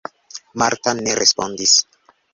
Marta 0.61 0.95
ne 1.03 1.13
respondis. 1.21 1.77